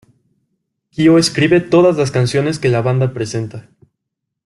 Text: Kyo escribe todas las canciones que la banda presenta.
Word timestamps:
Kyo 0.91 1.19
escribe 1.19 1.61
todas 1.61 1.95
las 1.95 2.09
canciones 2.09 2.57
que 2.57 2.69
la 2.69 2.81
banda 2.81 3.13
presenta. 3.13 3.69